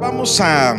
Vamos 0.00 0.40
a, 0.40 0.72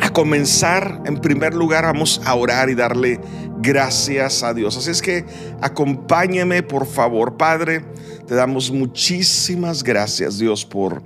a 0.00 0.10
comenzar. 0.12 1.02
En 1.06 1.18
primer 1.18 1.54
lugar, 1.54 1.84
vamos 1.84 2.20
a 2.24 2.34
orar 2.34 2.70
y 2.70 2.74
darle 2.74 3.20
gracias 3.58 4.42
a 4.42 4.54
Dios. 4.54 4.76
Así 4.76 4.90
es 4.90 5.02
que 5.02 5.24
acompáñeme, 5.60 6.62
por 6.62 6.86
favor, 6.86 7.36
Padre. 7.36 7.84
Te 8.26 8.34
damos 8.34 8.70
muchísimas 8.70 9.82
gracias, 9.82 10.38
Dios, 10.38 10.64
por 10.64 11.02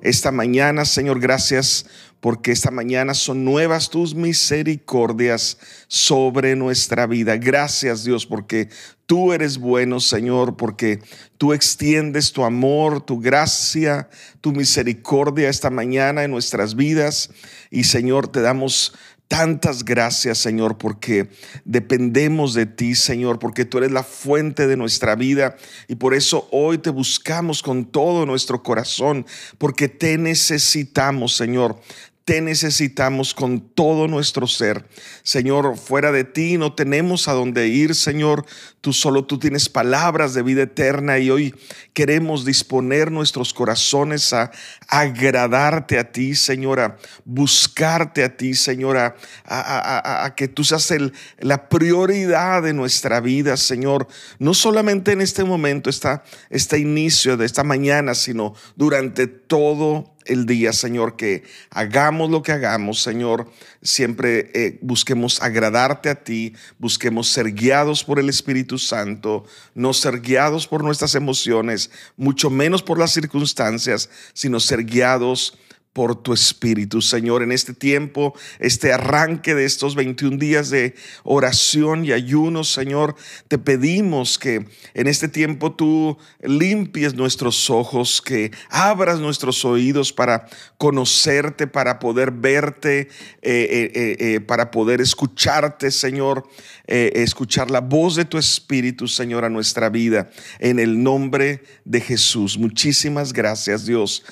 esta 0.00 0.30
mañana. 0.30 0.84
Señor, 0.84 1.20
gracias 1.20 1.86
porque 2.24 2.52
esta 2.52 2.70
mañana 2.70 3.12
son 3.12 3.44
nuevas 3.44 3.90
tus 3.90 4.14
misericordias 4.14 5.58
sobre 5.88 6.56
nuestra 6.56 7.06
vida. 7.06 7.36
Gracias 7.36 8.02
Dios 8.02 8.24
porque 8.24 8.70
tú 9.04 9.34
eres 9.34 9.58
bueno, 9.58 10.00
Señor, 10.00 10.56
porque 10.56 11.02
tú 11.36 11.52
extiendes 11.52 12.32
tu 12.32 12.44
amor, 12.44 13.02
tu 13.02 13.20
gracia, 13.20 14.08
tu 14.40 14.52
misericordia 14.52 15.50
esta 15.50 15.68
mañana 15.68 16.24
en 16.24 16.30
nuestras 16.30 16.76
vidas. 16.76 17.28
Y 17.70 17.84
Señor, 17.84 18.28
te 18.28 18.40
damos 18.40 18.94
tantas 19.28 19.84
gracias, 19.84 20.38
Señor, 20.38 20.78
porque 20.78 21.28
dependemos 21.64 22.54
de 22.54 22.66
ti, 22.66 22.94
Señor, 22.94 23.38
porque 23.38 23.64
tú 23.64 23.78
eres 23.78 23.90
la 23.90 24.02
fuente 24.02 24.66
de 24.66 24.76
nuestra 24.76 25.14
vida 25.14 25.56
y 25.88 25.96
por 25.96 26.14
eso 26.14 26.48
hoy 26.52 26.78
te 26.78 26.90
buscamos 26.90 27.62
con 27.62 27.86
todo 27.86 28.26
nuestro 28.26 28.62
corazón, 28.62 29.26
porque 29.58 29.88
te 29.88 30.18
necesitamos, 30.18 31.36
Señor. 31.36 31.80
Te 32.24 32.40
necesitamos 32.40 33.34
con 33.34 33.60
todo 33.60 34.08
nuestro 34.08 34.46
ser. 34.46 34.88
Señor, 35.22 35.76
fuera 35.76 36.10
de 36.10 36.24
ti 36.24 36.56
no 36.56 36.72
tenemos 36.72 37.28
a 37.28 37.34
dónde 37.34 37.68
ir, 37.68 37.94
Señor. 37.94 38.46
Tú 38.80 38.94
solo 38.94 39.26
tú 39.26 39.38
tienes 39.38 39.68
palabras 39.68 40.32
de 40.32 40.42
vida 40.42 40.62
eterna 40.62 41.18
y 41.18 41.28
hoy 41.28 41.54
queremos 41.92 42.46
disponer 42.46 43.10
nuestros 43.10 43.52
corazones 43.52 44.32
a 44.32 44.50
agradarte 44.88 45.98
a 45.98 46.12
ti, 46.12 46.34
Señora, 46.34 46.96
buscarte 47.26 48.24
a 48.24 48.34
ti, 48.34 48.54
Señora, 48.54 49.16
a, 49.44 50.32
que 50.34 50.48
tú 50.48 50.64
seas 50.64 50.90
el, 50.92 51.12
la 51.40 51.68
prioridad 51.68 52.62
de 52.62 52.72
nuestra 52.72 53.20
vida, 53.20 53.58
Señor. 53.58 54.08
No 54.38 54.54
solamente 54.54 55.12
en 55.12 55.20
este 55.20 55.44
momento, 55.44 55.90
está 55.90 56.24
este 56.48 56.78
inicio 56.78 57.36
de 57.36 57.44
esta 57.44 57.64
mañana, 57.64 58.14
sino 58.14 58.54
durante 58.76 59.26
todo 59.26 60.13
el 60.26 60.46
día, 60.46 60.72
Señor, 60.72 61.16
que 61.16 61.44
hagamos 61.70 62.30
lo 62.30 62.42
que 62.42 62.52
hagamos, 62.52 63.02
Señor, 63.02 63.50
siempre 63.82 64.50
eh, 64.54 64.78
busquemos 64.80 65.42
agradarte 65.42 66.08
a 66.08 66.16
ti, 66.16 66.54
busquemos 66.78 67.28
ser 67.28 67.52
guiados 67.52 68.04
por 68.04 68.18
el 68.18 68.28
Espíritu 68.28 68.78
Santo, 68.78 69.44
no 69.74 69.92
ser 69.92 70.20
guiados 70.20 70.66
por 70.66 70.82
nuestras 70.82 71.14
emociones, 71.14 71.90
mucho 72.16 72.50
menos 72.50 72.82
por 72.82 72.98
las 72.98 73.12
circunstancias, 73.12 74.10
sino 74.32 74.60
ser 74.60 74.84
guiados 74.84 75.58
por 75.94 76.20
tu 76.20 76.32
espíritu, 76.32 77.00
Señor, 77.00 77.44
en 77.44 77.52
este 77.52 77.72
tiempo, 77.72 78.34
este 78.58 78.92
arranque 78.92 79.54
de 79.54 79.64
estos 79.64 79.94
21 79.94 80.38
días 80.38 80.68
de 80.68 80.96
oración 81.22 82.04
y 82.04 82.10
ayuno, 82.10 82.64
Señor, 82.64 83.14
te 83.46 83.58
pedimos 83.58 84.36
que 84.36 84.66
en 84.92 85.06
este 85.06 85.28
tiempo 85.28 85.72
tú 85.72 86.18
limpies 86.42 87.14
nuestros 87.14 87.70
ojos, 87.70 88.20
que 88.20 88.50
abras 88.70 89.20
nuestros 89.20 89.64
oídos 89.64 90.12
para 90.12 90.48
conocerte, 90.78 91.68
para 91.68 92.00
poder 92.00 92.32
verte, 92.32 93.08
eh, 93.40 93.92
eh, 93.94 94.16
eh, 94.18 94.40
para 94.40 94.72
poder 94.72 95.00
escucharte, 95.00 95.92
Señor, 95.92 96.48
escuchar 96.86 97.70
la 97.70 97.80
voz 97.80 98.16
de 98.16 98.24
tu 98.24 98.36
espíritu, 98.36 99.06
Señor, 99.06 99.44
a 99.44 99.48
nuestra 99.48 99.88
vida, 99.90 100.28
en 100.58 100.80
el 100.80 101.02
nombre 101.02 101.62
de 101.84 102.00
Jesús. 102.00 102.58
Muchísimas 102.58 103.32
gracias, 103.32 103.86
Dios. 103.86 104.24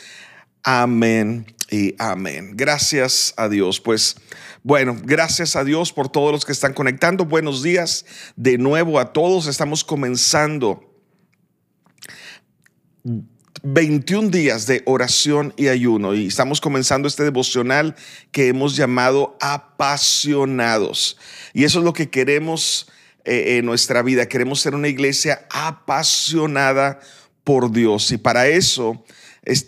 Amén 0.65 1.47
y 1.71 1.95
amén. 1.99 2.53
Gracias 2.55 3.35
a 3.37 3.49
Dios. 3.49 3.81
Pues 3.81 4.15
bueno, 4.63 4.97
gracias 5.03 5.56
a 5.56 5.65
Dios 5.65 5.93
por 5.93 6.09
todos 6.09 6.31
los 6.31 6.45
que 6.45 6.53
están 6.53 6.73
conectando. 6.73 7.25
Buenos 7.25 7.65
días 7.65 8.06
de 8.37 8.59
nuevo 8.59 9.01
a 9.01 9.12
todos. 9.12 9.49
Estamos 9.49 9.83
comenzando 9.83 10.89
21 13.65 14.28
días 14.31 14.69
de 14.69 14.83
oración 14.87 15.53
y 15.56 15.67
ayuno 15.67 16.15
y 16.15 16.28
estamos 16.28 16.61
comenzando 16.61 17.09
este 17.09 17.25
devocional 17.25 17.97
que 18.31 18.47
hemos 18.47 18.77
llamado 18.77 19.37
apasionados. 19.41 21.17
Y 21.55 21.65
eso 21.65 21.81
es 21.81 21.84
lo 21.84 21.93
que 21.93 22.09
queremos 22.09 22.89
eh, 23.25 23.56
en 23.59 23.67
nuestra 23.67 24.03
vida. 24.03 24.27
Queremos 24.27 24.61
ser 24.61 24.77
una 24.77 24.89
iglesia 24.89 25.45
apasionada 25.51 27.01
por 27.43 27.72
Dios 27.72 28.12
y 28.12 28.19
para 28.19 28.47
eso 28.47 29.05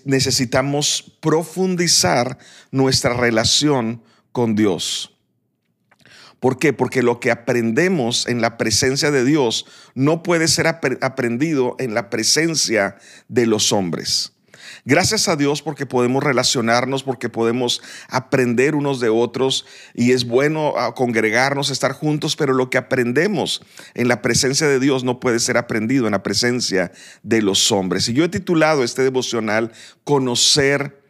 necesitamos 0.04 1.16
profundizar 1.20 2.38
nuestra 2.70 3.14
relación 3.14 4.02
con 4.32 4.54
Dios. 4.54 5.16
¿Por 6.40 6.58
qué? 6.58 6.74
Porque 6.74 7.02
lo 7.02 7.20
que 7.20 7.30
aprendemos 7.30 8.28
en 8.28 8.42
la 8.42 8.58
presencia 8.58 9.10
de 9.10 9.24
Dios 9.24 9.64
no 9.94 10.22
puede 10.22 10.46
ser 10.46 10.66
aprendido 10.66 11.74
en 11.78 11.94
la 11.94 12.10
presencia 12.10 12.98
de 13.28 13.46
los 13.46 13.72
hombres. 13.72 14.33
Gracias 14.86 15.28
a 15.28 15.36
Dios 15.36 15.62
porque 15.62 15.86
podemos 15.86 16.22
relacionarnos, 16.22 17.02
porque 17.04 17.30
podemos 17.30 17.80
aprender 18.08 18.74
unos 18.74 19.00
de 19.00 19.08
otros 19.08 19.64
y 19.94 20.12
es 20.12 20.26
bueno 20.26 20.74
ah, 20.76 20.94
congregarnos, 20.94 21.70
estar 21.70 21.92
juntos, 21.92 22.36
pero 22.36 22.52
lo 22.52 22.68
que 22.68 22.76
aprendemos 22.76 23.62
en 23.94 24.08
la 24.08 24.20
presencia 24.20 24.68
de 24.68 24.78
Dios 24.78 25.02
no 25.02 25.20
puede 25.20 25.38
ser 25.38 25.56
aprendido 25.56 26.04
en 26.04 26.12
la 26.12 26.22
presencia 26.22 26.92
de 27.22 27.40
los 27.40 27.72
hombres. 27.72 28.10
Y 28.10 28.12
yo 28.12 28.24
he 28.24 28.28
titulado 28.28 28.84
este 28.84 29.02
devocional 29.02 29.72
Conocer 30.04 31.02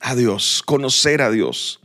a 0.00 0.14
Dios, 0.14 0.62
conocer 0.64 1.20
a 1.20 1.30
Dios, 1.30 1.80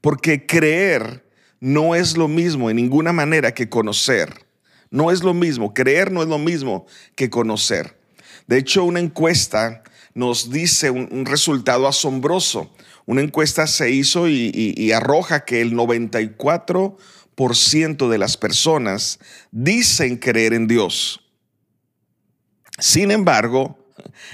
porque 0.00 0.46
creer 0.46 1.22
no 1.60 1.94
es 1.94 2.16
lo 2.16 2.28
mismo 2.28 2.70
en 2.70 2.76
ninguna 2.76 3.12
manera 3.12 3.52
que 3.52 3.68
conocer. 3.68 4.46
No 4.90 5.10
es 5.10 5.22
lo 5.22 5.34
mismo, 5.34 5.74
creer 5.74 6.10
no 6.12 6.22
es 6.22 6.28
lo 6.28 6.38
mismo 6.38 6.86
que 7.14 7.28
conocer. 7.28 7.98
De 8.46 8.58
hecho, 8.58 8.84
una 8.84 9.00
encuesta 9.00 9.82
nos 10.14 10.50
dice 10.50 10.90
un, 10.90 11.26
resultado 11.26 11.88
asombroso. 11.88 12.70
Una 13.06 13.22
encuesta 13.22 13.66
se 13.66 13.90
hizo 13.90 14.28
y, 14.28 14.92
arroja 14.92 15.44
que 15.44 15.60
el 15.60 15.74
94% 15.74 18.08
de 18.08 18.18
las 18.18 18.36
personas 18.36 19.18
dicen 19.50 20.18
creer 20.18 20.52
en 20.52 20.68
Dios. 20.68 21.20
Sin 22.78 23.10
embargo, 23.10 23.78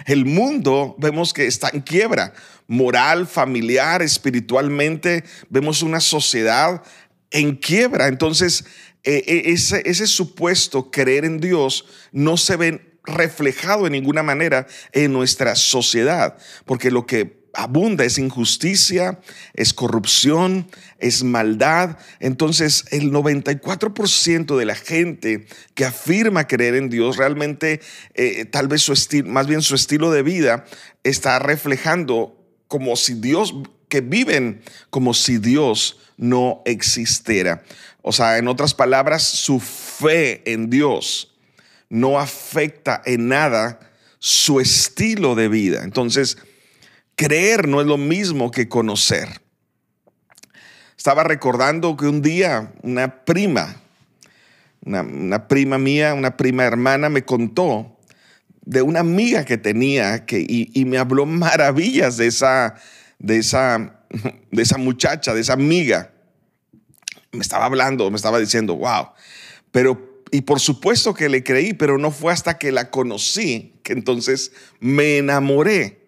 el 0.07 0.25
mundo 0.25 0.97
vemos 0.99 1.33
que 1.33 1.47
está 1.47 1.71
en 1.73 1.81
quiebra, 1.81 2.33
moral, 2.67 3.27
familiar, 3.27 4.03
espiritualmente, 4.03 5.25
vemos 5.49 5.83
una 5.83 6.01
sociedad 6.01 6.83
en 7.31 7.57
quiebra. 7.57 8.09
Entonces, 8.09 8.65
e, 9.05 9.25
e, 9.27 9.53
ese, 9.53 9.83
ese 9.87 10.07
supuesto 10.07 10.91
creer 10.91 11.25
en 11.25 11.41
Dios 11.41 11.87
no 12.13 12.37
se 12.37 12.57
ve 12.57 12.88
reflejado 13.09 13.87
en 13.87 13.93
ninguna 13.93 14.23
manera 14.23 14.67
en 14.93 15.13
nuestra 15.13 15.57
sociedad, 15.57 16.37
porque 16.65 16.91
lo 16.91 17.07
que 17.07 17.39
abunda 17.55 18.05
es 18.05 18.19
injusticia, 18.19 19.19
es 19.55 19.75
corrupción, 19.75 20.71
es 20.99 21.25
maldad. 21.25 21.99
Entonces 22.21 22.85
el 22.91 23.11
94% 23.11 24.57
de 24.57 24.65
la 24.65 24.75
gente 24.75 25.47
que 25.75 25.85
afirma 25.85 26.47
creer 26.47 26.77
en 26.77 26.89
Dios 26.89 27.17
realmente 27.17 27.81
eh, 28.15 28.45
tal 28.45 28.69
vez 28.69 28.83
su 28.83 28.93
estilo, 28.93 29.29
más 29.29 29.47
bien 29.47 29.63
su 29.63 29.75
estilo 29.75 30.11
de 30.11 30.23
vida 30.23 30.67
está 31.03 31.39
reflejando 31.39 32.37
como 32.69 32.97
si 32.97 33.15
Dios, 33.15 33.55
que 33.89 34.03
viven 34.03 34.63
como 34.91 35.15
si 35.15 35.39
Dios 35.39 35.99
no 36.17 36.63
existiera. 36.65 37.65
O 38.03 38.13
sea, 38.13 38.39
en 38.39 38.49
otras 38.49 38.75
palabras, 38.75 39.23
su 39.23 39.59
fe 39.59 40.43
en 40.53 40.71
Dios 40.71 41.38
no 41.91 42.19
afecta 42.19 43.03
en 43.05 43.29
nada 43.29 43.81
su 44.19 44.61
estilo 44.61 45.35
de 45.35 45.49
vida. 45.49 45.85
Entonces, 45.85 46.39
creer 47.17 47.69
no 47.69 47.81
es 47.81 47.87
lo 47.87 47.99
mismo 47.99 48.51
que 48.51 48.69
conocer. 48.69 49.41
Estaba 50.97 51.25
recordando 51.25 51.97
que 51.97 52.07
un 52.07 52.23
día 52.23 52.73
una 52.83 53.25
prima, 53.25 53.77
una, 54.85 55.49
prima 55.49 55.79
mía, 55.79 56.15
una 56.15 56.37
prima 56.37 56.65
hermana 56.65 57.09
me 57.09 57.25
contó 57.25 57.97
de 58.63 58.83
una 58.83 59.01
amiga 59.01 59.45
que 59.45 59.57
tenía 59.57 60.27
que, 60.27 60.45
y, 60.47 60.85
me 60.85 60.99
habló 60.99 61.25
maravillas 61.25 62.17
de 62.17 62.27
esa, 62.27 62.75
de, 63.19 63.39
esa, 63.39 64.03
de 64.51 64.63
esa 64.63 64.77
muchacha, 64.77 65.33
de 65.35 65.41
esa 65.41 65.55
amiga. 65.55 66.13
Me 67.33 67.41
estaba 67.41 67.67
hablando, 67.67 68.11
me 68.11 68.17
estaba 68.17 68.39
diciendo, 68.39 68.75
wow. 68.75 69.11
Pero 69.71 70.18
y 70.31 70.43
por 70.43 70.61
supuesto 70.61 71.15
que 71.15 71.29
le 71.29 71.43
creí, 71.43 71.73
pero 71.73 71.99
no 71.99 72.11
fue 72.11 72.33
hasta 72.33 72.59
que 72.59 72.73
la 72.73 72.91
conocí 72.91 73.75
que 73.83 73.95
entonces 73.95 74.53
me 74.81 75.17
enamoré. 75.17 76.07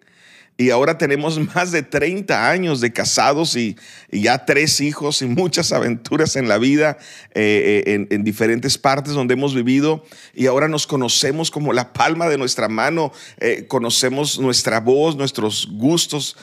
y 0.58 0.69
ahora 0.69 0.99
tenemos 0.99 1.38
más 1.55 1.72
de 1.72 1.82
30 1.82 2.50
años 2.50 2.82
de 2.82 2.93
casados 2.93 3.56
y, 3.56 3.76
ya 4.12 4.44
tres 4.44 4.82
hijos 4.82 5.22
y 5.22 5.26
muchas 5.26 5.72
aventuras 5.72 6.37
en 6.37 6.49
la 6.49 6.58
vida 6.58 6.99
eh, 7.34 7.82
eh, 7.87 8.06
en, 8.11 8.25
diferentes 8.25 8.76
partes 8.76 9.14
donde 9.14 9.32
hemos 9.32 9.55
vivido 9.55 10.05
y 10.34 10.46
ahora 10.46 10.69
nos 10.69 10.87
conocemos 10.87 11.50
como 11.50 11.73
la 11.73 11.94
palma 11.94 12.28
de 12.28 12.37
nuestra 12.37 12.69
mano, 12.69 13.12
eh, 13.38 13.64
conocemos 13.66 14.38
nuestra 14.38 14.81
voz, 14.81 15.16
nuestros 15.16 15.69
gustos, 15.73 16.37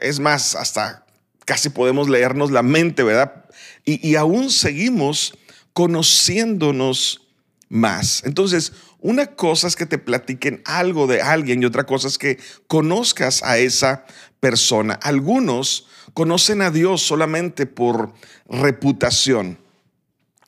es 0.00 0.18
más, 0.18 0.56
hasta 0.56 1.06
casi 1.44 1.68
podemos 1.68 2.08
leernos 2.08 2.50
la 2.50 2.62
mente, 2.62 3.04
¿verdad? 3.04 3.44
Y, 3.84 4.04
y 4.06 4.16
aún 4.16 4.50
seguimos 4.50 5.34
conociéndonos 5.74 7.20
más. 7.68 8.22
Entonces, 8.24 8.72
una 9.00 9.26
cosa 9.26 9.66
es 9.66 9.76
que 9.76 9.84
te 9.84 9.98
platiquen 9.98 10.62
algo 10.64 11.06
de 11.06 11.20
alguien 11.20 11.62
y 11.62 11.66
otra 11.66 11.84
cosa 11.84 12.08
es 12.08 12.16
que 12.16 12.38
conozcas 12.66 13.42
a 13.42 13.58
esa 13.58 14.06
persona. 14.40 14.94
Algunos 14.94 15.86
conocen 16.14 16.62
a 16.62 16.70
Dios 16.70 17.02
solamente 17.02 17.66
por 17.66 18.14
reputación. 18.48 19.58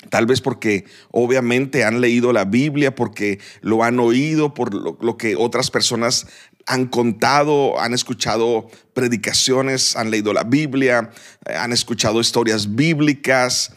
Tal 0.08 0.26
vez 0.26 0.40
porque 0.40 0.84
obviamente 1.10 1.84
han 1.84 2.00
leído 2.00 2.32
la 2.32 2.44
Biblia, 2.44 2.94
porque 2.94 3.40
lo 3.60 3.82
han 3.82 3.98
oído, 3.98 4.54
por 4.54 4.72
lo, 4.72 5.16
que 5.16 5.34
otras 5.36 5.70
personas 5.70 6.28
han 6.66 6.86
contado, 6.86 7.80
han 7.80 7.92
escuchado 7.92 8.68
predicaciones, 8.94 9.96
han 9.96 10.10
leído 10.10 10.32
la 10.32 10.44
Biblia, 10.44 11.10
eh, 11.46 11.54
han 11.54 11.72
escuchado 11.72 12.20
historias 12.20 12.74
bíblicas, 12.74 13.72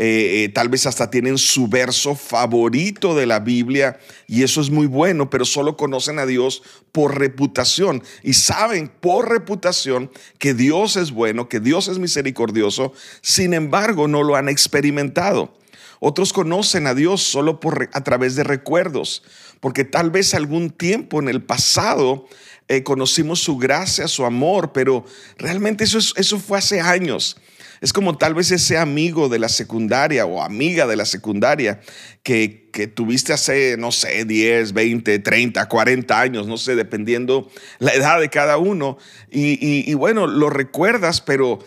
eh, 0.00 0.44
eh, 0.44 0.48
tal 0.50 0.68
vez 0.68 0.86
hasta 0.86 1.10
tienen 1.10 1.38
su 1.38 1.66
verso 1.66 2.14
favorito 2.14 3.16
de 3.16 3.26
la 3.26 3.40
Biblia 3.40 3.98
y 4.28 4.44
eso 4.44 4.60
es 4.60 4.70
muy 4.70 4.86
bueno, 4.86 5.28
pero 5.28 5.44
solo 5.44 5.76
conocen 5.76 6.20
a 6.20 6.26
Dios 6.26 6.62
por 6.92 7.18
reputación 7.18 8.04
y 8.22 8.34
saben 8.34 8.92
por 9.00 9.28
reputación 9.28 10.08
que 10.38 10.54
Dios 10.54 10.96
es 10.96 11.10
bueno, 11.10 11.48
que 11.48 11.58
Dios 11.58 11.88
es 11.88 11.98
misericordioso, 11.98 12.92
sin 13.22 13.54
embargo 13.54 14.06
no 14.06 14.22
lo 14.22 14.36
han 14.36 14.48
experimentado. 14.48 15.58
Otros 15.98 16.32
conocen 16.32 16.86
a 16.86 16.94
Dios 16.94 17.20
solo 17.24 17.58
por, 17.58 17.90
a 17.92 18.04
través 18.04 18.36
de 18.36 18.44
recuerdos, 18.44 19.24
porque 19.58 19.84
tal 19.84 20.12
vez 20.12 20.32
algún 20.32 20.70
tiempo 20.70 21.20
en 21.20 21.28
el 21.28 21.42
pasado 21.42 22.28
eh, 22.68 22.84
conocimos 22.84 23.40
su 23.40 23.56
gracia, 23.56 24.06
su 24.06 24.24
amor, 24.24 24.70
pero 24.72 25.04
realmente 25.38 25.82
eso, 25.82 25.98
eso 26.14 26.38
fue 26.38 26.58
hace 26.58 26.80
años. 26.80 27.36
Es 27.80 27.92
como 27.92 28.18
tal 28.18 28.34
vez 28.34 28.50
ese 28.50 28.76
amigo 28.76 29.28
de 29.28 29.38
la 29.38 29.48
secundaria 29.48 30.26
o 30.26 30.42
amiga 30.42 30.86
de 30.86 30.96
la 30.96 31.04
secundaria 31.04 31.80
que, 32.22 32.68
que, 32.72 32.88
tuviste 32.88 33.32
hace, 33.32 33.76
no 33.78 33.92
sé, 33.92 34.24
10, 34.24 34.72
20, 34.72 35.18
30, 35.20 35.68
40 35.68 36.20
años, 36.20 36.46
no 36.46 36.56
sé, 36.56 36.74
dependiendo 36.74 37.48
la 37.78 37.92
edad 37.92 38.20
de 38.20 38.28
cada 38.30 38.58
uno. 38.58 38.98
Y, 39.30 39.94
bueno, 39.94 40.26
lo 40.26 40.50
recuerdas, 40.50 41.20
pero 41.20 41.60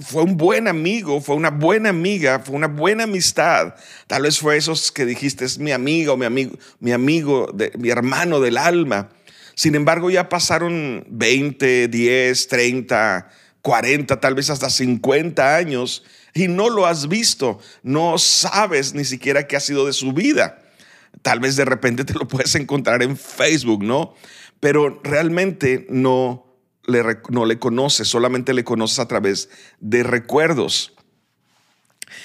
fue 0.00 0.24
un 0.24 0.36
buen 0.36 0.68
amigo, 0.68 1.20
fue 1.20 1.36
una 1.36 1.50
buena 1.50 1.90
amiga, 1.90 2.40
fue 2.40 2.56
una 2.56 2.68
buena 2.68 3.04
amistad. 3.04 3.74
Tal 4.08 4.22
vez 4.22 4.38
fue 4.38 4.56
esos 4.56 4.90
que 4.90 5.06
dijiste, 5.06 5.44
es 5.44 5.58
mi 5.58 5.70
amigo, 5.72 6.16
mi 6.16 6.26
amigo, 6.26 6.58
mi 6.80 6.92
amigo, 6.92 7.54
mi 7.78 7.90
hermano 7.90 8.40
del 8.40 8.58
alma. 8.58 9.10
Sin 9.54 9.74
embargo, 9.74 10.10
ya 10.10 10.28
pasaron 10.28 11.06
20, 11.08 11.88
10, 11.88 12.48
30 12.48 13.30
40, 13.66 14.20
tal 14.20 14.36
vez 14.36 14.48
hasta 14.48 14.70
50 14.70 15.56
años 15.56 16.04
y 16.32 16.46
no 16.46 16.70
lo 16.70 16.86
has 16.86 17.08
visto, 17.08 17.58
no 17.82 18.16
sabes 18.16 18.94
ni 18.94 19.04
siquiera 19.04 19.48
qué 19.48 19.56
ha 19.56 19.60
sido 19.60 19.86
de 19.86 19.92
su 19.92 20.12
vida. 20.12 20.62
Tal 21.22 21.40
vez 21.40 21.56
de 21.56 21.64
repente 21.64 22.04
te 22.04 22.14
lo 22.14 22.28
puedes 22.28 22.54
encontrar 22.54 23.02
en 23.02 23.16
Facebook, 23.16 23.82
¿no? 23.82 24.14
Pero 24.60 25.00
realmente 25.02 25.84
no 25.90 26.46
le, 26.86 27.02
no 27.30 27.44
le 27.44 27.58
conoces, 27.58 28.06
solamente 28.06 28.54
le 28.54 28.62
conoces 28.62 29.00
a 29.00 29.08
través 29.08 29.50
de 29.80 30.04
recuerdos. 30.04 30.94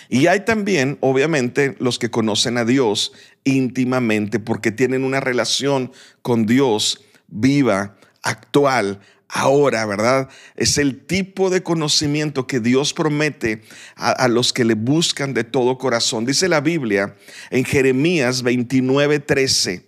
Y 0.09 0.27
hay 0.27 0.41
también, 0.41 0.99
obviamente, 1.01 1.75
los 1.79 1.97
que 1.97 2.11
conocen 2.11 2.59
a 2.59 2.65
Dios 2.65 3.13
íntimamente 3.45 4.37
porque 4.39 4.71
tienen 4.71 5.03
una 5.03 5.19
relación 5.19 5.91
con 6.21 6.45
Dios 6.45 7.03
viva, 7.29 7.97
actual, 8.21 9.01
ahora, 9.31 9.85
¿verdad? 9.85 10.29
Es 10.55 10.77
el 10.77 11.05
tipo 11.05 11.49
de 11.49 11.63
conocimiento 11.63 12.47
que 12.47 12.59
Dios 12.59 12.93
promete 12.93 13.61
a, 13.95 14.27
los 14.27 14.51
que 14.51 14.65
le 14.65 14.75
buscan 14.75 15.33
de 15.33 15.43
todo 15.43 15.77
corazón. 15.77 16.25
Dice 16.25 16.49
la 16.49 16.59
Biblia 16.59 17.15
en 17.49 17.63
Jeremías 17.63 18.43
29, 18.43 19.19
13. 19.19 19.85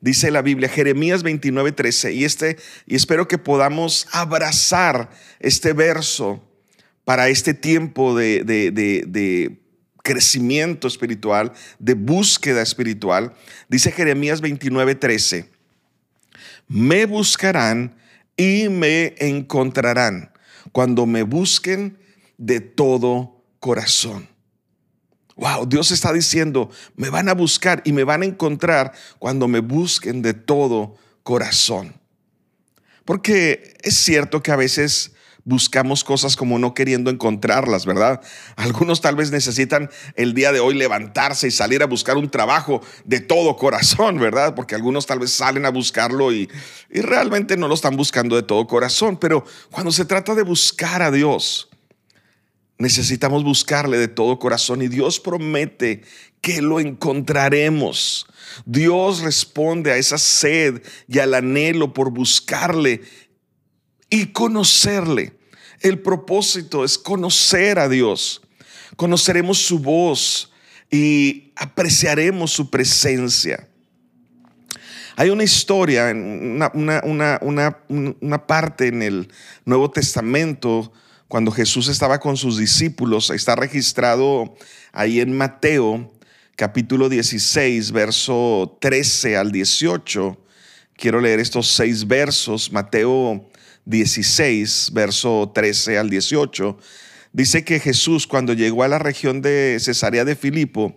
Dice 0.00 0.32
la 0.32 0.42
Biblia, 0.42 0.68
Jeremías 0.68 1.22
29, 1.22 1.70
13. 1.72 2.12
Y, 2.12 2.24
este, 2.24 2.56
y 2.86 2.96
espero 2.96 3.28
que 3.28 3.38
podamos 3.38 4.08
abrazar 4.10 5.10
este 5.38 5.72
verso 5.72 6.42
para 7.04 7.28
este 7.28 7.54
tiempo 7.54 8.16
de, 8.16 8.42
de 8.42 9.58
crecimiento 10.02 10.88
espiritual, 10.88 11.52
de 11.78 11.94
búsqueda 11.94 12.62
espiritual. 12.62 13.32
Dice 13.68 13.92
Jeremías 13.92 14.40
29, 14.40 14.96
13. 14.96 15.48
Me 16.66 17.06
buscarán 17.06 18.01
y 18.42 18.68
me 18.68 19.14
encontrarán 19.18 20.32
cuando 20.72 21.06
me 21.06 21.22
busquen 21.22 21.98
de 22.38 22.60
todo 22.60 23.44
corazón. 23.60 24.28
Wow, 25.36 25.66
Dios 25.66 25.92
está 25.92 26.12
diciendo, 26.12 26.68
me 26.96 27.08
van 27.08 27.28
a 27.28 27.34
buscar 27.34 27.82
y 27.84 27.92
me 27.92 28.02
van 28.02 28.22
a 28.22 28.26
encontrar 28.26 28.92
cuando 29.20 29.46
me 29.46 29.60
busquen 29.60 30.22
de 30.22 30.34
todo 30.34 30.96
corazón. 31.22 31.94
Porque 33.04 33.76
es 33.82 33.94
cierto 33.94 34.42
que 34.42 34.50
a 34.50 34.56
veces 34.56 35.12
buscamos 35.44 36.04
cosas 36.04 36.36
como 36.36 36.58
no 36.58 36.74
queriendo 36.74 37.10
encontrarlas, 37.10 37.84
¿verdad? 37.86 38.20
Algunos 38.56 39.00
tal 39.00 39.16
vez 39.16 39.30
necesitan 39.30 39.90
el 40.14 40.34
día 40.34 40.52
de 40.52 40.60
hoy 40.60 40.74
levantarse 40.74 41.48
y 41.48 41.50
salir 41.50 41.82
a 41.82 41.86
buscar 41.86 42.16
un 42.16 42.30
trabajo 42.30 42.80
de 43.04 43.20
todo 43.20 43.56
corazón, 43.56 44.18
¿verdad? 44.18 44.54
Porque 44.54 44.74
algunos 44.74 45.06
tal 45.06 45.18
vez 45.18 45.32
salen 45.32 45.66
a 45.66 45.70
buscarlo 45.70 46.32
y, 46.32 46.48
y 46.90 47.00
realmente 47.00 47.56
no 47.56 47.68
lo 47.68 47.74
están 47.74 47.96
buscando 47.96 48.36
de 48.36 48.42
todo 48.42 48.66
corazón. 48.66 49.16
Pero 49.16 49.44
cuando 49.70 49.90
se 49.90 50.04
trata 50.04 50.34
de 50.34 50.42
buscar 50.42 51.02
a 51.02 51.10
Dios, 51.10 51.68
necesitamos 52.78 53.44
buscarle 53.44 53.98
de 53.98 54.08
todo 54.08 54.38
corazón 54.38 54.82
y 54.82 54.88
Dios 54.88 55.20
promete 55.20 56.02
que 56.40 56.62
lo 56.62 56.80
encontraremos. 56.80 58.26
Dios 58.66 59.20
responde 59.22 59.92
a 59.92 59.96
esa 59.96 60.18
sed 60.18 60.82
y 61.08 61.20
al 61.20 61.34
anhelo 61.34 61.94
por 61.94 62.10
buscarle 62.10 63.00
y 64.12 64.26
conocerle. 64.26 65.32
El 65.80 66.00
propósito 66.00 66.84
es 66.84 66.98
conocer 66.98 67.78
a 67.78 67.88
Dios. 67.88 68.42
Conoceremos 68.96 69.56
su 69.56 69.78
voz 69.78 70.52
y 70.90 71.50
apreciaremos 71.56 72.52
su 72.52 72.68
presencia. 72.68 73.66
Hay 75.16 75.30
una 75.30 75.44
historia, 75.44 76.10
una, 76.12 76.70
una, 77.04 77.40
una, 77.40 78.46
parte 78.46 78.88
en 78.88 79.02
el 79.02 79.32
Nuevo 79.64 79.90
Testamento, 79.90 80.92
cuando 81.26 81.50
Jesús 81.50 81.88
estaba 81.88 82.20
con 82.20 82.36
sus 82.36 82.58
discípulos, 82.58 83.30
está 83.30 83.56
registrado 83.56 84.54
ahí 84.92 85.20
en 85.20 85.34
Mateo 85.34 86.12
capítulo 86.54 87.08
16, 87.08 87.92
verso 87.92 88.76
13 88.78 89.38
al 89.38 89.52
18. 89.52 90.38
Quiero 91.02 91.20
leer 91.20 91.40
estos 91.40 91.66
seis 91.66 92.06
versos. 92.06 92.70
Mateo 92.70 93.50
16, 93.86 94.90
verso 94.92 95.50
13 95.52 95.98
al 95.98 96.08
18, 96.08 96.78
dice 97.32 97.64
que 97.64 97.80
Jesús 97.80 98.28
cuando 98.28 98.52
llegó 98.52 98.84
a 98.84 98.88
la 98.88 99.00
región 99.00 99.42
de 99.42 99.78
Cesarea 99.80 100.24
de 100.24 100.36
Filipo, 100.36 100.96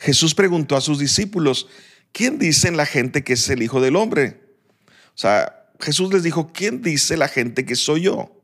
Jesús 0.00 0.34
preguntó 0.34 0.74
a 0.74 0.80
sus 0.80 0.98
discípulos, 0.98 1.68
¿quién 2.10 2.40
dicen 2.40 2.76
la 2.76 2.84
gente 2.84 3.22
que 3.22 3.34
es 3.34 3.48
el 3.48 3.62
Hijo 3.62 3.80
del 3.80 3.94
Hombre? 3.94 4.40
O 4.88 5.18
sea, 5.18 5.68
Jesús 5.78 6.12
les 6.12 6.24
dijo, 6.24 6.50
¿quién 6.52 6.82
dice 6.82 7.16
la 7.16 7.28
gente 7.28 7.64
que 7.64 7.76
soy 7.76 8.00
yo? 8.00 8.42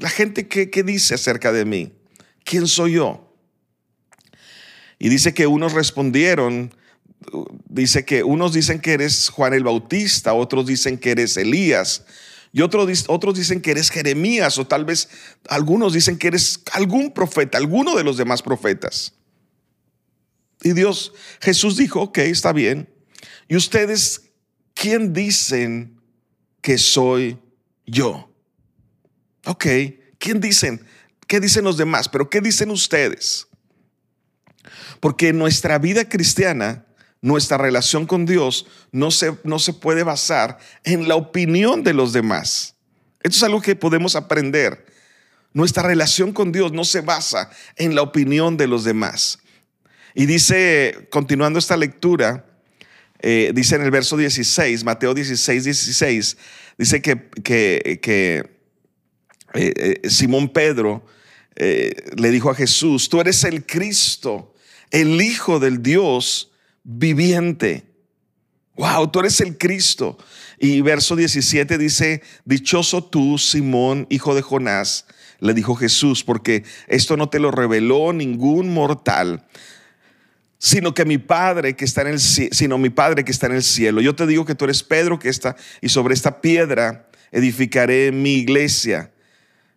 ¿La 0.00 0.10
gente 0.10 0.48
qué, 0.48 0.68
qué 0.68 0.82
dice 0.82 1.14
acerca 1.14 1.52
de 1.52 1.64
mí? 1.64 1.92
¿Quién 2.42 2.66
soy 2.66 2.94
yo? 2.94 3.32
Y 4.98 5.10
dice 5.10 5.32
que 5.32 5.46
unos 5.46 5.74
respondieron, 5.74 6.72
dice 7.68 8.04
que 8.04 8.22
unos 8.22 8.52
dicen 8.52 8.80
que 8.80 8.92
eres 8.92 9.28
Juan 9.28 9.54
el 9.54 9.64
Bautista, 9.64 10.34
otros 10.34 10.66
dicen 10.66 10.98
que 10.98 11.10
eres 11.10 11.36
Elías 11.36 12.04
y 12.52 12.62
otros, 12.62 13.04
otros 13.08 13.36
dicen 13.36 13.60
que 13.60 13.72
eres 13.72 13.90
Jeremías 13.90 14.58
o 14.58 14.66
tal 14.66 14.84
vez 14.84 15.08
algunos 15.48 15.92
dicen 15.92 16.18
que 16.18 16.28
eres 16.28 16.60
algún 16.72 17.12
profeta, 17.12 17.58
alguno 17.58 17.96
de 17.96 18.04
los 18.04 18.16
demás 18.16 18.42
profetas. 18.42 19.12
Y 20.62 20.72
Dios, 20.72 21.12
Jesús 21.40 21.76
dijo, 21.76 22.00
ok, 22.00 22.18
está 22.18 22.52
bien. 22.52 22.88
¿Y 23.48 23.56
ustedes 23.56 24.30
quién 24.74 25.12
dicen 25.12 26.00
que 26.62 26.78
soy 26.78 27.38
yo? 27.86 28.32
Ok, 29.44 29.66
¿quién 30.18 30.40
dicen? 30.40 30.84
¿Qué 31.26 31.40
dicen 31.40 31.64
los 31.64 31.76
demás? 31.76 32.08
Pero 32.08 32.30
¿qué 32.30 32.40
dicen 32.40 32.70
ustedes? 32.70 33.48
Porque 35.00 35.28
en 35.28 35.38
nuestra 35.38 35.78
vida 35.78 36.08
cristiana 36.08 36.86
nuestra 37.22 37.58
relación 37.58 38.06
con 38.06 38.26
Dios 38.26 38.66
no 38.92 39.10
se, 39.10 39.36
no 39.44 39.58
se 39.58 39.72
puede 39.72 40.02
basar 40.02 40.58
en 40.84 41.08
la 41.08 41.16
opinión 41.16 41.82
de 41.82 41.94
los 41.94 42.12
demás. 42.12 42.76
Esto 43.22 43.36
es 43.36 43.42
algo 43.42 43.60
que 43.60 43.74
podemos 43.74 44.14
aprender. 44.14 44.86
Nuestra 45.52 45.82
relación 45.82 46.32
con 46.32 46.52
Dios 46.52 46.72
no 46.72 46.84
se 46.84 47.00
basa 47.00 47.50
en 47.76 47.94
la 47.94 48.02
opinión 48.02 48.56
de 48.56 48.66
los 48.66 48.84
demás. 48.84 49.38
Y 50.14 50.26
dice, 50.26 51.08
continuando 51.10 51.58
esta 51.58 51.76
lectura, 51.76 52.46
eh, 53.20 53.52
dice 53.54 53.76
en 53.76 53.82
el 53.82 53.90
verso 53.90 54.16
16, 54.16 54.84
Mateo 54.84 55.14
16, 55.14 55.64
16, 55.64 56.36
dice 56.78 57.02
que, 57.02 57.30
que, 57.42 58.50
eh, 59.54 60.00
eh, 60.04 60.08
Simón 60.08 60.50
Pedro 60.50 61.04
le 61.58 62.30
dijo 62.30 62.50
a 62.50 62.54
Jesús, 62.54 63.08
tú 63.08 63.18
eres 63.18 63.42
el 63.44 63.64
Cristo, 63.64 64.54
el 64.90 65.20
Hijo 65.22 65.58
del 65.58 65.82
Dios 65.82 66.52
viviente. 66.86 67.84
Wow, 68.76 69.08
tú 69.08 69.20
eres 69.20 69.40
el 69.40 69.58
Cristo. 69.58 70.16
Y 70.58 70.80
verso 70.80 71.16
17 71.16 71.76
dice, 71.76 72.22
dichoso 72.44 73.04
tú, 73.04 73.36
Simón, 73.38 74.06
hijo 74.08 74.34
de 74.34 74.42
Jonás, 74.42 75.06
le 75.40 75.52
dijo 75.52 75.74
Jesús, 75.74 76.24
porque 76.24 76.64
esto 76.86 77.16
no 77.16 77.28
te 77.28 77.40
lo 77.40 77.50
reveló 77.50 78.12
ningún 78.12 78.72
mortal, 78.72 79.46
sino 80.58 80.94
que 80.94 81.04
mi 81.04 81.18
Padre 81.18 81.76
que 81.76 81.84
está 81.84 82.02
en 82.02 82.08
el 82.08 82.20
sino 82.20 82.78
mi 82.78 82.88
Padre 82.88 83.24
que 83.24 83.32
está 83.32 83.46
en 83.46 83.56
el 83.56 83.62
cielo. 83.62 84.00
Yo 84.00 84.14
te 84.14 84.26
digo 84.26 84.46
que 84.46 84.54
tú 84.54 84.64
eres 84.64 84.82
Pedro 84.82 85.18
que 85.18 85.28
está 85.28 85.56
y 85.82 85.90
sobre 85.90 86.14
esta 86.14 86.40
piedra 86.40 87.10
edificaré 87.32 88.12
mi 88.12 88.34
iglesia 88.34 89.12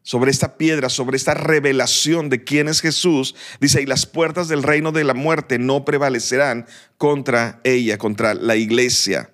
sobre 0.09 0.31
esta 0.31 0.57
piedra, 0.57 0.89
sobre 0.89 1.17
esta 1.17 1.35
revelación 1.35 2.29
de 2.29 2.43
quién 2.43 2.67
es 2.67 2.81
Jesús, 2.81 3.35
dice, 3.59 3.83
y 3.83 3.85
las 3.85 4.07
puertas 4.07 4.47
del 4.47 4.63
reino 4.63 4.91
de 4.91 5.03
la 5.03 5.13
muerte 5.13 5.59
no 5.59 5.85
prevalecerán 5.85 6.65
contra 6.97 7.61
ella, 7.63 7.99
contra 7.99 8.33
la 8.33 8.55
iglesia. 8.55 9.29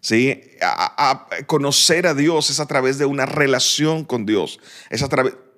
¿Sí? 0.00 0.40
A, 0.62 1.26
conocer 1.46 2.06
a 2.06 2.14
Dios 2.14 2.48
es 2.48 2.58
a 2.58 2.64
través 2.64 2.96
de 2.96 3.04
una 3.04 3.26
relación 3.26 4.06
con 4.06 4.24
Dios, 4.24 4.60
es 4.88 5.02
a, 5.02 5.10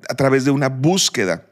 a 0.09 0.15
través 0.17 0.45
de 0.45 0.51
una 0.51 0.69
búsqueda. 0.69 1.47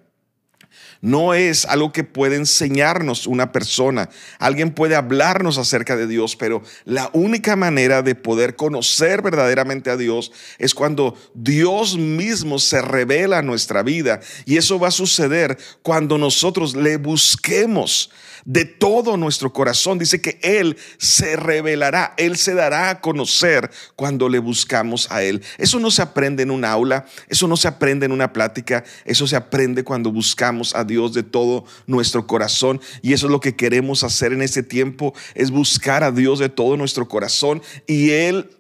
No 1.01 1.35
es 1.35 1.65
algo 1.65 1.93
que 1.93 2.05
puede 2.05 2.37
enseñarnos 2.37 3.27
una 3.27 3.53
persona. 3.53 4.09
Alguien 4.39 4.73
puede 4.73 4.97
hablarnos 4.97 5.59
acerca 5.59 5.97
de 5.97 6.07
Dios, 6.07 6.35
pero 6.35 6.63
la 6.85 7.11
única 7.13 7.55
manera 7.55 8.03
de 8.03 8.15
poder 8.15 8.57
conocer 8.57 9.23
verdaderamente 9.23 9.91
a 9.91 9.97
Dios 9.97 10.33
es 10.59 10.75
cuando 10.75 11.17
Dios 11.35 11.97
mismo 11.97 12.59
se 12.59 12.83
revela 12.83 13.39
a 13.39 13.43
nuestra 13.43 13.83
vida. 13.83 14.21
Y 14.45 14.57
eso 14.57 14.79
va 14.79 14.89
a 14.89 14.93
suceder 14.93 15.59
cuando 15.83 16.19
nosotros 16.19 16.75
le 16.75 16.97
busquemos 16.97 18.11
de 18.45 18.65
todo 18.65 19.17
nuestro 19.17 19.53
corazón. 19.53 19.99
Dice 19.99 20.21
que 20.21 20.39
Él 20.43 20.77
se 20.97 21.37
revelará, 21.37 22.15
Él 22.17 22.37
se 22.37 22.55
dará 22.55 22.91
a 22.91 23.01
conocer 23.01 23.71
cuando 23.95 24.29
le 24.29 24.39
buscamos 24.39 25.11
a 25.11 25.23
Él. 25.23 25.43
Eso 25.59 25.79
no 25.79 25.91
se 25.91 26.03
aprende 26.03 26.43
en 26.43 26.51
un 26.51 26.65
aula, 26.65 27.07
eso 27.29 27.47
no 27.47 27.57
se 27.57 27.69
aprende 27.69 28.07
en 28.07 28.13
una 28.13 28.33
plática, 28.33 28.85
eso 29.05 29.27
se 29.27 29.37
aprende 29.37 29.85
cuando 29.85 30.11
buscamos 30.11 30.75
a 30.75 30.85
Dios 30.89 31.15
de 31.15 31.23
todo 31.23 31.65
nuestro 31.87 32.27
corazón. 32.27 32.81
Y 33.03 33.13
eso 33.13 33.27
es 33.27 33.33
lo 33.33 33.39
que 33.39 33.55
queremos 33.55 34.03
hacer 34.03 34.33
en 34.33 34.43
este 34.43 34.65
tiempo, 34.65 35.15
es 35.37 35.53
buscar 35.53 36.03
a 36.03 36.11
Dios 36.11 36.41
de 36.41 36.49
todo 36.49 36.77
nuestro 36.77 37.07
corazón 37.07 37.63
y 37.87 38.11
Él 38.11 38.51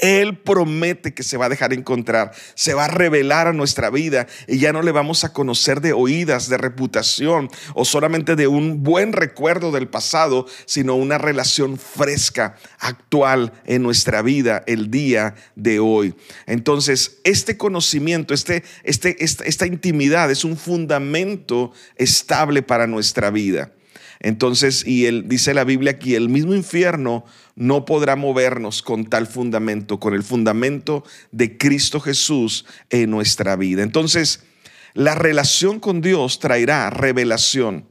él 0.00 0.38
promete 0.38 1.14
que 1.14 1.22
se 1.22 1.36
va 1.36 1.46
a 1.46 1.48
dejar 1.50 1.72
encontrar, 1.72 2.32
se 2.54 2.74
va 2.74 2.86
a 2.86 2.88
revelar 2.88 3.46
a 3.46 3.52
nuestra 3.52 3.90
vida 3.90 4.26
y 4.48 4.58
ya 4.58 4.72
no 4.72 4.82
le 4.82 4.92
vamos 4.92 5.24
a 5.24 5.32
conocer 5.32 5.80
de 5.80 5.92
oídas, 5.92 6.48
de 6.48 6.58
reputación 6.58 7.50
o 7.74 7.84
solamente 7.84 8.36
de 8.36 8.46
un 8.46 8.82
buen 8.82 9.12
recuerdo 9.12 9.70
del 9.72 9.88
pasado, 9.88 10.46
sino 10.66 10.94
una 10.94 11.18
relación 11.18 11.78
fresca, 11.78 12.56
actual 12.78 13.52
en 13.66 13.82
nuestra 13.82 14.22
vida 14.22 14.62
el 14.66 14.90
día 14.90 15.34
de 15.54 15.78
hoy. 15.78 16.14
Entonces, 16.46 17.20
este 17.24 17.56
conocimiento, 17.56 18.34
este, 18.34 18.64
este, 18.84 19.22
esta, 19.22 19.44
esta 19.44 19.66
intimidad 19.66 20.30
es 20.30 20.44
un 20.44 20.56
fundamento 20.56 21.72
estable 21.96 22.62
para 22.62 22.86
nuestra 22.86 23.30
vida. 23.30 23.72
Entonces, 24.20 24.86
y 24.86 25.06
él 25.06 25.24
dice 25.28 25.54
la 25.54 25.64
Biblia 25.64 25.92
aquí, 25.92 26.14
el 26.14 26.28
mismo 26.28 26.54
infierno 26.54 27.24
no 27.56 27.86
podrá 27.86 28.16
movernos 28.16 28.82
con 28.82 29.06
tal 29.06 29.26
fundamento, 29.26 29.98
con 29.98 30.14
el 30.14 30.22
fundamento 30.22 31.04
de 31.32 31.56
Cristo 31.56 32.00
Jesús 32.00 32.66
en 32.90 33.10
nuestra 33.10 33.56
vida. 33.56 33.82
Entonces, 33.82 34.44
la 34.92 35.14
relación 35.14 35.80
con 35.80 36.00
Dios 36.02 36.38
traerá 36.38 36.90
revelación 36.90 37.89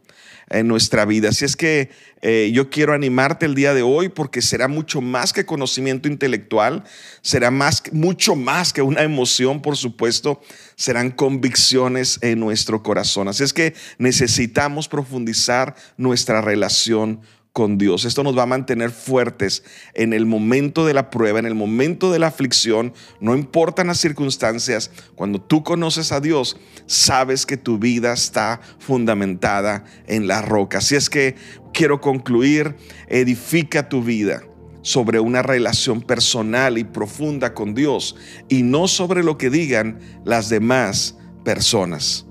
en 0.49 0.67
nuestra 0.67 1.05
vida. 1.05 1.29
Así 1.29 1.45
es 1.45 1.55
que 1.55 1.89
eh, 2.21 2.51
yo 2.53 2.69
quiero 2.69 2.93
animarte 2.93 3.45
el 3.45 3.55
día 3.55 3.73
de 3.73 3.81
hoy 3.81 4.09
porque 4.09 4.41
será 4.41 4.67
mucho 4.67 5.01
más 5.01 5.31
que 5.31 5.45
conocimiento 5.45 6.07
intelectual, 6.07 6.83
será 7.21 7.51
más, 7.51 7.83
mucho 7.91 8.35
más 8.35 8.73
que 8.73 8.81
una 8.81 9.03
emoción, 9.03 9.61
por 9.61 9.77
supuesto, 9.77 10.41
serán 10.75 11.11
convicciones 11.11 12.19
en 12.21 12.39
nuestro 12.39 12.83
corazón. 12.83 13.27
Así 13.27 13.43
es 13.43 13.53
que 13.53 13.73
necesitamos 13.97 14.87
profundizar 14.87 15.75
nuestra 15.97 16.41
relación 16.41 17.21
con 17.53 17.77
Dios. 17.77 18.05
Esto 18.05 18.23
nos 18.23 18.37
va 18.37 18.43
a 18.43 18.47
mantener 18.47 18.91
fuertes 18.91 19.63
en 19.93 20.13
el 20.13 20.25
momento 20.25 20.85
de 20.85 20.93
la 20.93 21.09
prueba, 21.09 21.39
en 21.39 21.45
el 21.45 21.55
momento 21.55 22.11
de 22.11 22.19
la 22.19 22.27
aflicción, 22.27 22.93
no 23.19 23.35
importan 23.35 23.87
las 23.87 23.99
circunstancias. 23.99 24.91
Cuando 25.15 25.41
tú 25.41 25.63
conoces 25.63 26.11
a 26.11 26.21
Dios, 26.21 26.57
sabes 26.85 27.45
que 27.45 27.57
tu 27.57 27.79
vida 27.79 28.13
está 28.13 28.61
fundamentada 28.79 29.83
en 30.07 30.27
la 30.27 30.41
roca. 30.41 30.77
Así 30.77 30.95
es 30.95 31.09
que 31.09 31.35
quiero 31.73 32.01
concluir, 32.01 32.75
edifica 33.07 33.89
tu 33.89 34.03
vida 34.03 34.43
sobre 34.81 35.19
una 35.19 35.41
relación 35.41 36.01
personal 36.01 36.77
y 36.77 36.83
profunda 36.83 37.53
con 37.53 37.75
Dios 37.75 38.15
y 38.47 38.63
no 38.63 38.87
sobre 38.87 39.23
lo 39.23 39.37
que 39.37 39.49
digan 39.49 39.99
las 40.23 40.49
demás 40.49 41.17
personas. 41.43 42.25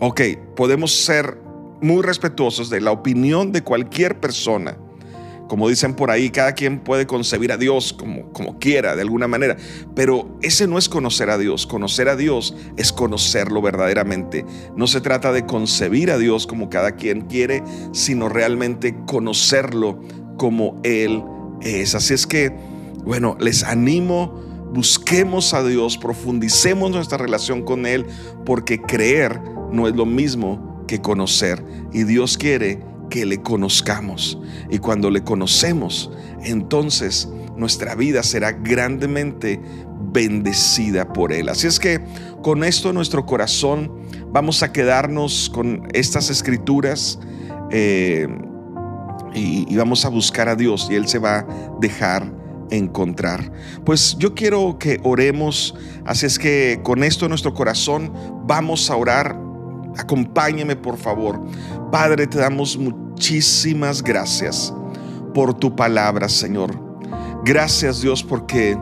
Ok, 0.00 0.20
podemos 0.56 0.92
ser 0.92 1.38
muy 1.82 2.02
respetuosos 2.02 2.70
de 2.70 2.80
la 2.80 2.92
opinión 2.92 3.52
de 3.52 3.62
cualquier 3.62 4.18
persona. 4.20 4.76
Como 5.48 5.68
dicen 5.68 5.94
por 5.94 6.10
ahí, 6.10 6.30
cada 6.30 6.52
quien 6.52 6.80
puede 6.80 7.06
concebir 7.06 7.52
a 7.52 7.58
Dios 7.58 7.92
como, 7.92 8.32
como 8.32 8.58
quiera, 8.58 8.96
de 8.96 9.02
alguna 9.02 9.28
manera. 9.28 9.58
Pero 9.94 10.38
ese 10.40 10.66
no 10.66 10.78
es 10.78 10.88
conocer 10.88 11.28
a 11.28 11.36
Dios. 11.36 11.66
Conocer 11.66 12.08
a 12.08 12.16
Dios 12.16 12.56
es 12.78 12.90
conocerlo 12.90 13.60
verdaderamente. 13.60 14.46
No 14.76 14.86
se 14.86 15.02
trata 15.02 15.30
de 15.30 15.44
concebir 15.44 16.10
a 16.10 16.16
Dios 16.16 16.46
como 16.46 16.70
cada 16.70 16.92
quien 16.92 17.22
quiere, 17.22 17.62
sino 17.92 18.30
realmente 18.30 18.96
conocerlo 19.06 20.00
como 20.38 20.80
Él 20.84 21.22
es. 21.60 21.94
Así 21.94 22.14
es 22.14 22.26
que, 22.26 22.56
bueno, 23.04 23.36
les 23.38 23.62
animo, 23.62 24.40
busquemos 24.72 25.52
a 25.52 25.62
Dios, 25.62 25.98
profundicemos 25.98 26.92
nuestra 26.92 27.18
relación 27.18 27.62
con 27.62 27.84
Él, 27.84 28.06
porque 28.46 28.80
creer 28.80 29.38
no 29.70 29.86
es 29.86 29.94
lo 29.94 30.06
mismo 30.06 30.71
que 30.92 31.00
conocer 31.00 31.64
y 31.90 32.04
Dios 32.04 32.36
quiere 32.36 32.84
que 33.08 33.24
le 33.24 33.40
conozcamos. 33.40 34.38
Y 34.68 34.76
cuando 34.76 35.10
le 35.10 35.24
conocemos, 35.24 36.10
entonces 36.44 37.30
nuestra 37.56 37.94
vida 37.94 38.22
será 38.22 38.52
grandemente 38.52 39.58
bendecida 40.12 41.10
por 41.14 41.32
Él. 41.32 41.48
Así 41.48 41.66
es 41.66 41.80
que 41.80 42.04
con 42.42 42.62
esto 42.62 42.90
en 42.90 42.96
nuestro 42.96 43.24
corazón 43.24 43.90
vamos 44.32 44.62
a 44.62 44.70
quedarnos 44.70 45.48
con 45.48 45.88
estas 45.94 46.28
escrituras 46.28 47.18
eh, 47.70 48.28
y, 49.34 49.64
y 49.72 49.76
vamos 49.76 50.04
a 50.04 50.10
buscar 50.10 50.50
a 50.50 50.56
Dios 50.56 50.88
y 50.90 50.96
Él 50.96 51.08
se 51.08 51.18
va 51.18 51.38
a 51.38 51.46
dejar 51.80 52.30
encontrar. 52.70 53.50
Pues 53.86 54.14
yo 54.18 54.34
quiero 54.34 54.76
que 54.78 55.00
oremos, 55.04 55.74
así 56.04 56.26
es 56.26 56.38
que 56.38 56.80
con 56.82 57.02
esto 57.02 57.24
en 57.24 57.30
nuestro 57.30 57.54
corazón 57.54 58.12
vamos 58.44 58.90
a 58.90 58.96
orar 58.96 59.51
Acompáñame 59.98 60.76
por 60.76 60.96
favor. 60.96 61.40
Padre, 61.90 62.26
te 62.26 62.38
damos 62.38 62.76
muchísimas 62.76 64.02
gracias 64.02 64.72
por 65.34 65.54
tu 65.54 65.74
palabra, 65.74 66.28
Señor. 66.28 66.70
Gracias 67.44 68.00
Dios 68.00 68.22
porque 68.22 68.78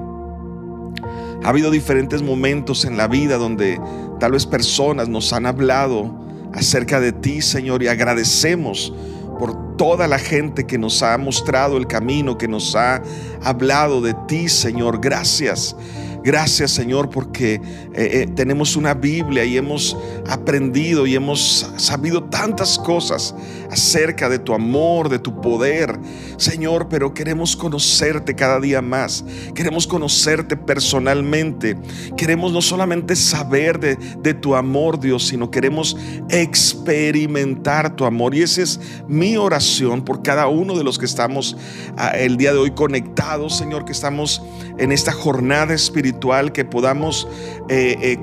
ha 1.43 1.49
habido 1.49 1.71
diferentes 1.71 2.23
momentos 2.23 2.85
en 2.85 2.97
la 2.97 3.09
vida 3.09 3.38
donde 3.38 3.81
tal 4.19 4.33
vez 4.33 4.47
personas 4.47 5.09
nos 5.09 5.33
han 5.33 5.47
hablado 5.47 6.14
acerca 6.52 7.00
de 7.00 7.12
ti, 7.12 7.40
Señor, 7.40 7.83
y 7.83 7.88
agradecemos 7.88 8.93
por 9.38 9.76
toda 9.76 10.07
la 10.07 10.19
gente 10.19 10.67
que 10.67 10.76
nos 10.76 11.02
ha 11.02 11.17
mostrado 11.17 11.79
el 11.79 11.87
camino, 11.87 12.37
que 12.37 12.47
nos 12.47 12.76
ha 12.76 13.02
hablado 13.43 14.02
de 14.02 14.14
ti, 14.29 14.49
Señor. 14.49 15.00
Gracias. 15.00 15.75
Gracias 16.23 16.73
Señor 16.73 17.11
porque 17.11 17.55
eh, 17.55 17.61
eh, 17.95 18.29
tenemos 18.35 18.77
una 18.77 18.95
Biblia 18.95 19.45
y 19.45 19.57
hemos 19.57 19.97
aprendido 20.29 21.07
y 21.07 21.15
hemos 21.15 21.73
sabido 21.77 22.25
tantas 22.25 22.79
cosas 22.79 23.35
acerca 23.71 24.29
de 24.29 24.39
tu 24.39 24.53
amor, 24.53 25.09
de 25.09 25.19
tu 25.19 25.41
poder. 25.41 25.99
Señor, 26.37 26.89
pero 26.89 27.15
queremos 27.15 27.57
conocerte 27.57 28.35
cada 28.35 28.61
día 28.61 28.83
más. 28.83 29.25
Queremos 29.55 29.87
conocerte 29.87 30.57
personalmente. 30.57 31.77
Queremos 32.17 32.53
no 32.53 32.61
solamente 32.61 33.17
saber 33.17 33.79
de, 33.79 33.97
de 33.97 34.35
tu 34.35 34.55
amor, 34.55 34.99
Dios, 35.00 35.29
sino 35.29 35.50
queremos 35.50 35.97
experimentar 36.29 37.97
tu 37.97 38.05
amor. 38.05 38.35
Y 38.35 38.43
esa 38.43 38.62
es 38.62 38.81
mi 39.09 39.37
oración 39.37 40.05
por 40.05 40.23
cada 40.23 40.49
uno 40.49 40.77
de 40.77 40.85
los 40.85 40.99
que 40.99 41.07
estamos 41.07 41.57
ah, 41.97 42.11
el 42.11 42.37
día 42.37 42.53
de 42.53 42.59
hoy 42.59 42.73
conectados, 42.73 43.57
Señor, 43.57 43.85
que 43.85 43.93
estamos 43.93 44.43
en 44.81 44.93
esta 44.93 45.13
jornada 45.13 45.75
espiritual, 45.75 46.53
que 46.53 46.65
podamos 46.65 47.29
eh, 47.69 47.97
eh, 48.01 48.19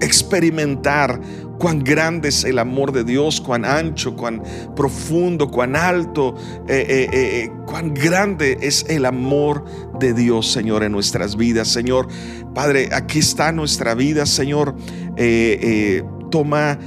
experimentar 0.00 1.20
cuán 1.58 1.84
grande 1.84 2.28
es 2.28 2.44
el 2.44 2.58
amor 2.58 2.90
de 2.90 3.04
Dios, 3.04 3.40
cuán 3.40 3.64
ancho, 3.64 4.16
cuán 4.16 4.42
profundo, 4.74 5.48
cuán 5.48 5.76
alto, 5.76 6.34
eh, 6.66 7.48
cuán 7.66 7.94
grande 7.94 8.58
es 8.60 8.84
el 8.88 9.06
amor 9.06 9.64
de 10.00 10.12
Dios, 10.12 10.50
Señor, 10.50 10.82
en 10.82 10.90
nuestras 10.90 11.36
vidas. 11.36 11.68
Señor, 11.68 12.08
Padre, 12.52 12.88
aquí 12.92 13.20
está 13.20 13.52
nuestra 13.52 13.94
vida, 13.94 14.26
Señor. 14.26 14.74
toma 16.32 16.78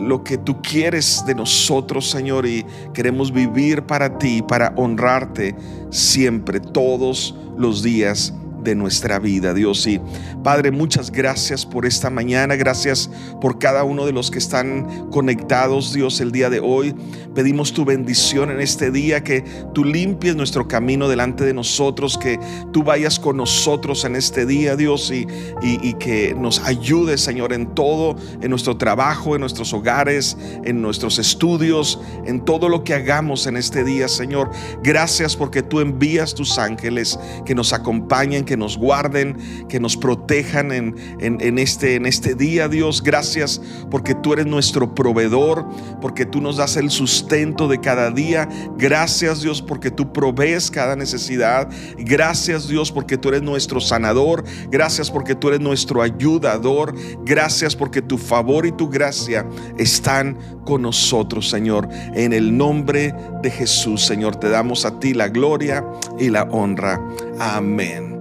lo 0.00 0.24
que 0.24 0.38
tú 0.38 0.60
quieres 0.62 1.22
de 1.26 1.34
nosotros, 1.34 2.10
Señor, 2.10 2.46
y 2.46 2.64
queremos 2.94 3.32
vivir 3.32 3.82
para 3.82 4.18
ti, 4.18 4.42
para 4.42 4.72
honrarte 4.76 5.54
siempre, 5.90 6.58
todos 6.58 7.36
los 7.62 7.82
días 7.82 8.34
de 8.62 8.74
nuestra 8.74 9.18
vida, 9.18 9.54
Dios. 9.54 9.86
Y 9.86 10.00
Padre, 10.42 10.70
muchas 10.70 11.10
gracias 11.10 11.66
por 11.66 11.86
esta 11.86 12.10
mañana, 12.10 12.56
gracias 12.56 13.10
por 13.40 13.58
cada 13.58 13.84
uno 13.84 14.06
de 14.06 14.12
los 14.12 14.30
que 14.30 14.38
están 14.38 15.08
conectados, 15.10 15.92
Dios, 15.92 16.20
el 16.20 16.32
día 16.32 16.50
de 16.50 16.60
hoy. 16.60 16.94
Pedimos 17.34 17.72
tu 17.72 17.84
bendición 17.84 18.50
en 18.50 18.60
este 18.60 18.90
día, 18.90 19.24
que 19.24 19.42
tú 19.72 19.84
limpies 19.84 20.36
nuestro 20.36 20.68
camino 20.68 21.08
delante 21.08 21.44
de 21.44 21.54
nosotros, 21.54 22.18
que 22.18 22.38
tú 22.72 22.82
vayas 22.82 23.18
con 23.18 23.36
nosotros 23.36 24.04
en 24.04 24.16
este 24.16 24.46
día, 24.46 24.76
Dios, 24.76 25.10
y, 25.10 25.26
y, 25.62 25.94
que 25.94 26.34
nos 26.34 26.60
ayudes, 26.60 27.20
Señor, 27.20 27.52
en 27.52 27.74
todo, 27.74 28.16
en 28.40 28.50
nuestro 28.50 28.76
trabajo, 28.76 29.34
en 29.34 29.40
nuestros 29.40 29.72
hogares, 29.72 30.36
en 30.64 30.82
nuestros 30.82 31.18
estudios, 31.18 32.00
en 32.26 32.44
todo 32.44 32.68
lo 32.68 32.84
que 32.84 32.94
hagamos 32.94 33.46
en 33.46 33.56
este 33.56 33.84
día, 33.84 34.08
Señor. 34.08 34.50
Gracias 34.82 35.36
porque 35.36 35.62
tú 35.62 35.80
envías 35.80 36.34
tus 36.34 36.58
ángeles 36.58 37.18
que 37.44 37.54
nos 37.54 37.72
acompañen, 37.72 38.44
que 38.52 38.56
nos 38.58 38.76
guarden, 38.76 39.66
que 39.66 39.80
nos 39.80 39.96
protejan 39.96 40.72
en, 40.72 40.94
en, 41.20 41.58
este, 41.58 41.94
en 41.94 42.04
este 42.04 42.34
día, 42.34 42.68
Dios. 42.68 43.02
Gracias 43.02 43.62
porque 43.90 44.14
tú 44.14 44.34
eres 44.34 44.44
nuestro 44.44 44.94
proveedor, 44.94 45.66
porque 46.02 46.26
tú 46.26 46.42
nos 46.42 46.58
das 46.58 46.76
el 46.76 46.90
sustento 46.90 47.66
de 47.66 47.80
cada 47.80 48.10
día. 48.10 48.46
Gracias, 48.76 49.40
Dios, 49.40 49.62
porque 49.62 49.90
tú 49.90 50.12
provees 50.12 50.70
cada 50.70 50.96
necesidad. 50.96 51.70
Gracias, 51.96 52.68
Dios, 52.68 52.92
porque 52.92 53.16
tú 53.16 53.30
eres 53.30 53.40
nuestro 53.40 53.80
sanador. 53.80 54.44
Gracias 54.70 55.10
porque 55.10 55.34
tú 55.34 55.48
eres 55.48 55.60
nuestro 55.60 56.02
ayudador. 56.02 56.94
Gracias 57.24 57.74
porque 57.74 58.02
tu 58.02 58.18
favor 58.18 58.66
y 58.66 58.72
tu 58.72 58.90
gracia 58.90 59.46
están 59.78 60.36
con 60.66 60.82
nosotros, 60.82 61.48
Señor. 61.48 61.88
En 62.14 62.34
el 62.34 62.54
nombre 62.54 63.14
de 63.42 63.50
Jesús, 63.50 64.04
Señor, 64.04 64.36
te 64.36 64.50
damos 64.50 64.84
a 64.84 65.00
ti 65.00 65.14
la 65.14 65.28
gloria 65.28 65.82
y 66.18 66.28
la 66.28 66.42
honra. 66.42 67.00
Amén. 67.38 68.11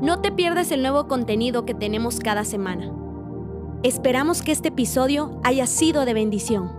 No 0.00 0.20
te 0.20 0.30
pierdas 0.30 0.70
el 0.70 0.82
nuevo 0.82 1.08
contenido 1.08 1.64
que 1.64 1.74
tenemos 1.74 2.20
cada 2.20 2.44
semana. 2.44 2.92
Esperamos 3.82 4.42
que 4.42 4.52
este 4.52 4.68
episodio 4.68 5.40
haya 5.42 5.66
sido 5.66 6.04
de 6.04 6.14
bendición. 6.14 6.70